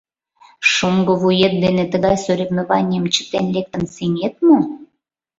[0.71, 4.57] Шоҥго вует дене тыгай соревнованийым чытен лектын сеҥет мо?